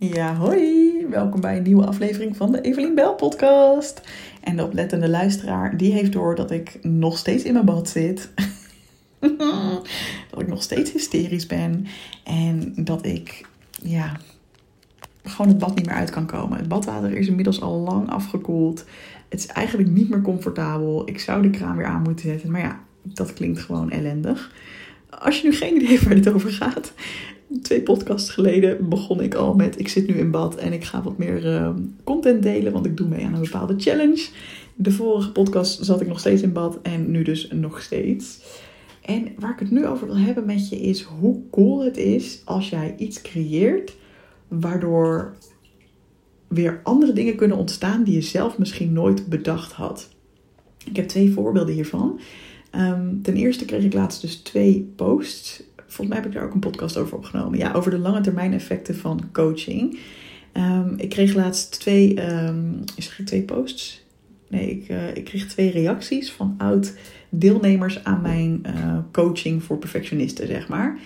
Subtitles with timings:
[0.00, 1.06] Ja, hoi!
[1.10, 4.00] Welkom bij een nieuwe aflevering van de Evelien Bel podcast.
[4.40, 8.30] En de oplettende luisteraar, die heeft door dat ik nog steeds in mijn bad zit.
[10.30, 11.86] dat ik nog steeds hysterisch ben.
[12.24, 13.46] En dat ik,
[13.82, 14.16] ja,
[15.22, 16.58] gewoon het bad niet meer uit kan komen.
[16.58, 18.84] Het badwater is inmiddels al lang afgekoeld.
[19.28, 21.08] Het is eigenlijk niet meer comfortabel.
[21.08, 22.50] Ik zou de kraan weer aan moeten zetten.
[22.50, 24.52] Maar ja, dat klinkt gewoon ellendig.
[25.10, 26.92] Als je nu geen idee hebt waar dit over gaat,
[27.62, 31.02] twee podcasts geleden begon ik al met: Ik zit nu in bad en ik ga
[31.02, 31.70] wat meer uh,
[32.04, 34.28] content delen, want ik doe mee aan een bepaalde challenge.
[34.74, 38.40] De vorige podcast zat ik nog steeds in bad en nu dus nog steeds.
[39.02, 42.42] En waar ik het nu over wil hebben met je is hoe cool het is
[42.44, 43.96] als jij iets creëert
[44.48, 45.36] waardoor
[46.48, 50.08] weer andere dingen kunnen ontstaan die je zelf misschien nooit bedacht had.
[50.84, 52.20] Ik heb twee voorbeelden hiervan.
[52.74, 56.54] Um, ten eerste kreeg ik laatst dus twee posts volgens mij heb ik daar ook
[56.54, 57.58] een podcast over opgenomen.
[57.58, 59.98] Ja, over de lange termijn effecten van coaching.
[60.52, 64.06] Um, ik kreeg laatst twee, um, zeg ik twee posts?
[64.48, 66.94] Nee, ik, uh, ik kreeg twee reacties van oud
[67.28, 70.98] deelnemers aan mijn uh, coaching voor perfectionisten, zeg maar.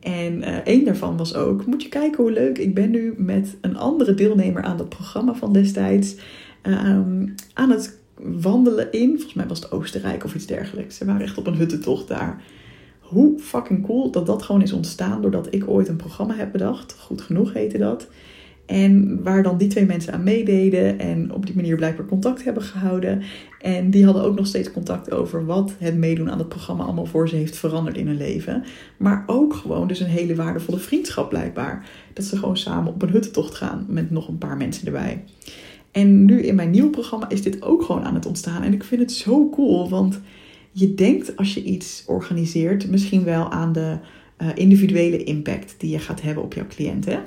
[0.00, 3.56] En uh, één daarvan was ook, moet je kijken hoe leuk, ik ben nu met
[3.60, 6.16] een andere deelnemer aan dat programma van destijds
[6.62, 10.96] um, aan het wandelen in, volgens mij was het Oostenrijk of iets dergelijks.
[10.96, 12.42] Ze waren echt op een huttentocht daar
[13.12, 16.96] hoe fucking cool dat dat gewoon is ontstaan doordat ik ooit een programma heb bedacht.
[16.98, 18.08] Goed genoeg heette dat.
[18.66, 22.62] En waar dan die twee mensen aan meededen en op die manier blijkbaar contact hebben
[22.62, 23.22] gehouden.
[23.60, 27.06] En die hadden ook nog steeds contact over wat het meedoen aan het programma allemaal
[27.06, 28.64] voor ze heeft veranderd in hun leven.
[28.96, 31.86] Maar ook gewoon dus een hele waardevolle vriendschap blijkbaar.
[32.12, 35.24] Dat ze gewoon samen op een huttentocht gaan met nog een paar mensen erbij.
[35.90, 38.62] En nu in mijn nieuwe programma is dit ook gewoon aan het ontstaan.
[38.62, 40.20] En ik vind het zo cool, want
[40.72, 43.98] je denkt als je iets organiseert misschien wel aan de
[44.42, 47.24] uh, individuele impact die je gaat hebben op jouw cliënten.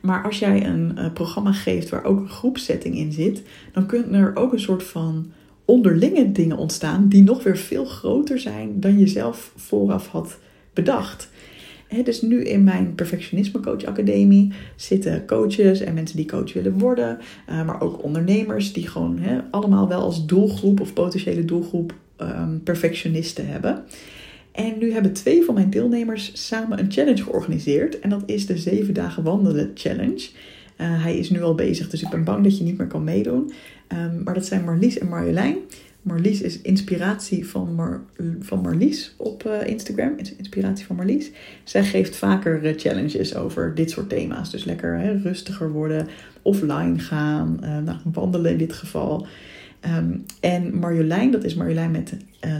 [0.00, 4.14] Maar als jij een uh, programma geeft waar ook een groepsetting in zit, dan kunnen
[4.14, 5.32] er ook een soort van
[5.64, 10.38] onderlinge dingen ontstaan die nog weer veel groter zijn dan je zelf vooraf had
[10.72, 11.30] bedacht.
[12.02, 17.18] Dus nu in mijn Perfectionisme Coach Academie zitten coaches en mensen die coach willen worden,
[17.50, 23.46] uh, maar ook ondernemers die gewoon allemaal wel als doelgroep of potentiële doelgroep um, perfectionisten
[23.46, 23.84] hebben.
[24.52, 28.00] En nu hebben twee van mijn deelnemers samen een challenge georganiseerd.
[28.00, 30.28] En dat is de 7 dagen wandelen challenge.
[30.80, 33.04] Uh, hij is nu al bezig, dus ik ben bang dat je niet meer kan
[33.04, 33.52] meedoen.
[33.88, 35.56] Um, maar dat zijn Marlies en Marjolein.
[36.04, 38.04] Marlies is inspiratie van, Mar
[38.40, 40.12] van Marlies op uh, Instagram.
[40.36, 41.30] Inspiratie van Marlies.
[41.64, 44.50] Zij geeft vaker uh, challenges over dit soort thema's.
[44.50, 46.06] Dus lekker hè, rustiger worden,
[46.42, 49.26] offline gaan, nou, wandelen in dit geval.
[49.98, 52.16] Um, en Marjolein, dat is Marjolein met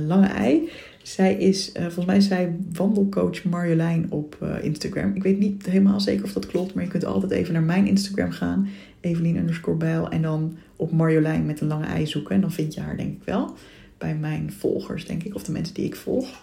[0.07, 0.69] lange ei.
[1.03, 5.15] Zij is, volgens mij zij wandelcoach Marjolein op Instagram.
[5.15, 7.87] Ik weet niet helemaal zeker of dat klopt, maar je kunt altijd even naar mijn
[7.87, 8.69] Instagram gaan.
[9.01, 10.09] Evelien underscore bijl.
[10.09, 12.35] En dan op Marjolein met een lange ei zoeken.
[12.35, 13.55] En dan vind je haar denk ik wel.
[13.99, 16.43] Bij mijn volgers denk ik, of de mensen die ik volg.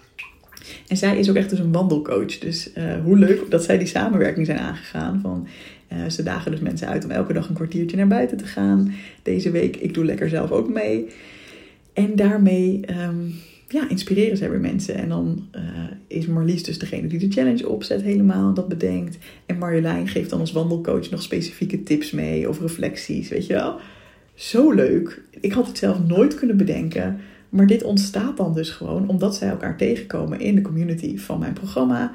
[0.88, 2.38] En zij is ook echt dus een wandelcoach.
[2.38, 5.20] Dus uh, hoe leuk dat zij die samenwerking zijn aangegaan.
[5.22, 5.48] Van,
[5.94, 8.94] uh, ze dagen dus mensen uit om elke dag een kwartiertje naar buiten te gaan.
[9.24, 11.08] Deze week, ik doe lekker zelf ook mee.
[11.94, 13.34] En daarmee um,
[13.68, 14.96] ja, inspireren zij weer mensen.
[14.96, 15.62] En dan uh,
[16.08, 18.54] is Marlies dus degene die de challenge opzet helemaal.
[18.54, 19.18] Dat bedenkt.
[19.46, 22.50] En Marjolein geeft dan als wandelcoach nog specifieke tips mee.
[22.50, 23.80] Of reflecties, weet je wel.
[24.34, 25.22] Zo leuk.
[25.40, 27.20] Ik had het zelf nooit kunnen bedenken.
[27.50, 31.54] Maar dit ontstaat dan dus gewoon omdat zij elkaar tegenkomen in de community van mijn
[31.54, 32.12] programma.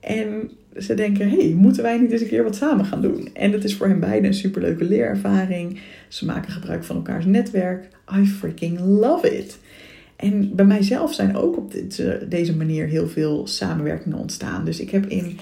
[0.00, 3.28] En ze denken, hey, moeten wij niet eens een keer wat samen gaan doen?
[3.32, 5.80] En dat is voor hen beiden een superleuke leerervaring.
[6.08, 7.88] Ze maken gebruik van elkaars netwerk.
[8.18, 9.58] I freaking love it.
[10.16, 14.64] En bij mijzelf zijn ook op dit, deze manier heel veel samenwerkingen ontstaan.
[14.64, 15.38] Dus ik heb in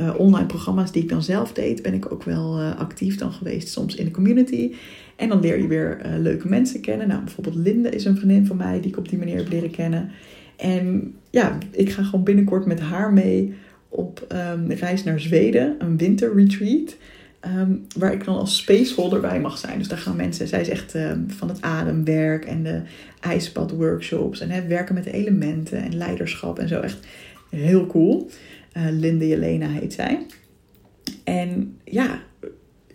[0.00, 3.32] uh, online programma's die ik dan zelf deed, ben ik ook wel uh, actief dan
[3.32, 4.72] geweest, soms in de community.
[5.16, 7.08] En dan leer je weer uh, leuke mensen kennen.
[7.08, 9.70] Nou, bijvoorbeeld Linde is een vriendin van mij die ik op die manier heb leren
[9.70, 10.10] kennen.
[10.56, 13.54] En ja, ik ga gewoon binnenkort met haar mee
[13.88, 16.96] op um, reis naar Zweden, een winterretreat.
[17.58, 19.78] Um, waar ik dan als spaceholder bij mag zijn.
[19.78, 22.82] Dus daar gaan mensen, zij is echt um, van het ademwerk en de
[23.20, 26.80] ijsbadworkshops en hè, werken met elementen en leiderschap en zo.
[26.80, 27.06] Echt
[27.48, 28.30] heel cool.
[28.76, 30.26] Uh, Linde Jelena heet zij.
[31.24, 32.22] En ja,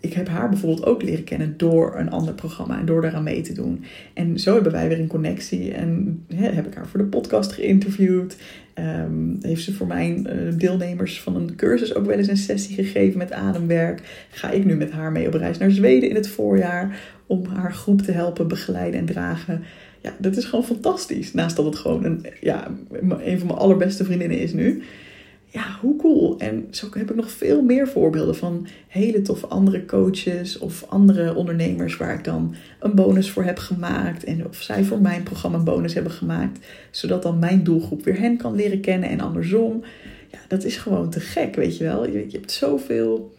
[0.00, 3.40] ik heb haar bijvoorbeeld ook leren kennen door een ander programma en door daaraan mee
[3.40, 3.84] te doen.
[4.14, 5.72] En zo hebben wij weer een connectie.
[5.72, 8.36] En heb ik haar voor de podcast geïnterviewd.
[8.74, 12.74] Um, heeft ze voor mijn uh, deelnemers van een cursus ook wel eens een sessie
[12.74, 14.26] gegeven met ademwerk.
[14.30, 17.72] Ga ik nu met haar mee op reis naar Zweden in het voorjaar om haar
[17.72, 19.62] groep te helpen begeleiden en dragen.
[20.00, 21.32] Ja, dat is gewoon fantastisch.
[21.32, 24.82] Naast dat het gewoon een, ja, een van mijn allerbeste vriendinnen is nu
[25.52, 26.38] ja, hoe cool.
[26.38, 31.34] En zo heb ik nog veel meer voorbeelden van hele toffe andere coaches of andere
[31.34, 34.24] ondernemers waar ik dan een bonus voor heb gemaakt.
[34.24, 36.66] En of zij voor mijn programma een bonus hebben gemaakt.
[36.90, 39.82] Zodat dan mijn doelgroep weer hen kan leren kennen en andersom.
[40.30, 42.06] Ja, dat is gewoon te gek, weet je wel.
[42.06, 43.32] Je, je hebt zoveel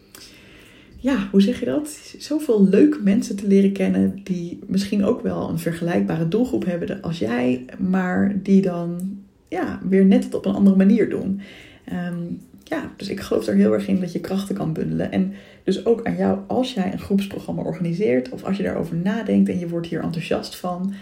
[1.02, 2.14] ja, hoe zeg je dat?
[2.18, 7.18] Zoveel leuke mensen te leren kennen die misschien ook wel een vergelijkbare doelgroep hebben als
[7.18, 9.18] jij, maar die dan
[9.48, 11.40] ja, weer net het op een andere manier doen.
[11.84, 12.22] Ehm,
[12.64, 15.12] ja, dus ik geloof er heel erg in dat je krachten kan bundelen.
[15.12, 15.32] En
[15.64, 19.58] dus ook aan jou, als jij een groepsprogramma organiseert of als je daarover nadenkt en
[19.58, 20.94] je wordt hier enthousiast van,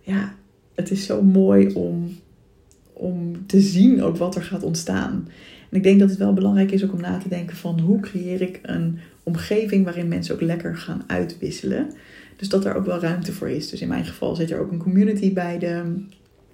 [0.00, 0.34] ja,
[0.74, 2.16] het is zo mooi om,
[2.92, 5.28] om te zien ook wat er gaat ontstaan.
[5.70, 8.00] En ik denk dat het wel belangrijk is ook om na te denken van hoe
[8.00, 11.92] creëer ik een omgeving waarin mensen ook lekker gaan uitwisselen.
[12.36, 13.70] Dus dat er ook wel ruimte voor is.
[13.70, 16.02] Dus in mijn geval zit er ook een community bij de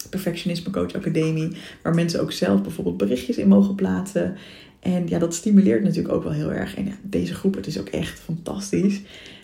[0.09, 4.35] Perfectionisme Coach Academie, waar mensen ook zelf bijvoorbeeld berichtjes in mogen plaatsen.
[4.81, 6.77] En ja, dat stimuleert natuurlijk ook wel heel erg.
[6.77, 9.01] En deze groep, het is ook echt fantastisch.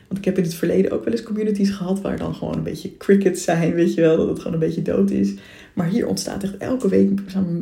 [0.09, 2.63] Want ik heb in het verleden ook wel eens communities gehad waar dan gewoon een
[2.63, 5.35] beetje crickets zijn, weet je wel, dat het gewoon een beetje dood is.
[5.73, 7.11] Maar hier ontstaat echt elke week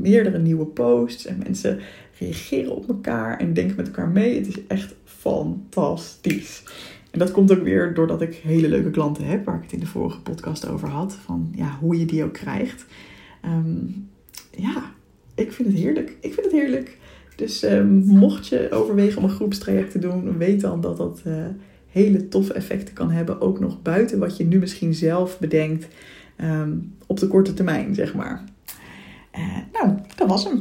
[0.00, 1.78] meerdere nieuwe posts en mensen
[2.18, 4.34] reageren op elkaar en denken met elkaar mee.
[4.34, 6.62] Het is echt fantastisch.
[7.10, 9.80] En dat komt ook weer doordat ik hele leuke klanten heb, waar ik het in
[9.80, 11.14] de vorige podcast over had.
[11.14, 12.84] Van ja, hoe je die ook krijgt.
[13.42, 13.84] Ehm,
[14.50, 14.92] ja,
[15.34, 16.16] ik vind het heerlijk.
[16.20, 16.98] Ik vind het heerlijk.
[17.36, 21.34] Dus um, mocht je overwegen om een groepstraject te doen, weet dan dat dat uh,
[21.90, 23.40] hele toffe effecten kan hebben.
[23.40, 25.88] Ook nog buiten wat je nu misschien zelf bedenkt
[26.42, 28.44] um, op de korte termijn, zeg maar.
[29.32, 29.69] Nou, dat
[30.30, 30.60] was hem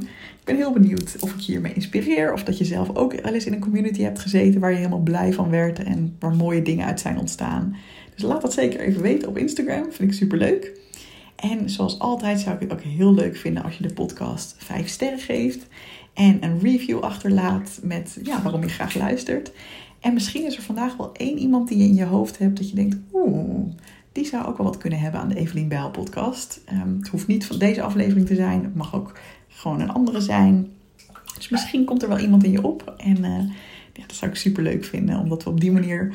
[0.50, 2.33] ben heel benieuwd of ik je hiermee inspireer.
[2.33, 5.00] Of dat je zelf ook wel eens in een community hebt gezeten waar je helemaal
[5.00, 7.75] blij van werd en waar mooie dingen uit zijn ontstaan.
[8.16, 9.83] Dus laat dat zeker even weten op Instagram.
[9.92, 10.80] Vind ik super leuk.
[11.36, 14.88] En zoals altijd zou ik het ook heel leuk vinden als je de podcast 5
[14.88, 15.68] sterren geeft.
[16.13, 19.51] En een review achterlaat met ja, waarom je graag luistert.
[20.00, 22.69] En misschien is er vandaag wel één iemand die je in je hoofd hebt dat
[22.69, 23.74] je denkt, oeh,
[24.11, 26.61] die zou ook wel wat kunnen hebben aan de Evelien Bijl podcast.
[26.73, 28.63] Um, het hoeft niet van deze aflevering te zijn.
[28.63, 30.67] Het mag ook gewoon een andere zijn.
[31.35, 32.94] Dus misschien komt er wel iemand in je op.
[32.97, 33.39] En uh,
[33.94, 36.13] ja, dat zou ik super leuk vinden, omdat we op die manier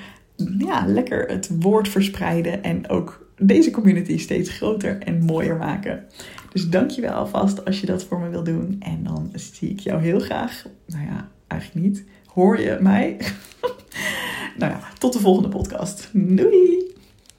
[0.58, 6.04] ja, lekker het woord verspreiden en ook deze community steeds groter en mooier maken.
[6.52, 8.76] Dus dank je wel alvast als je dat voor me wil doen.
[8.80, 10.66] En dan zie ik jou heel graag.
[10.86, 12.04] Nou ja, eigenlijk niet.
[12.26, 13.16] Hoor je mij?
[14.58, 16.10] nou ja, tot de volgende podcast.
[16.12, 16.93] Doei!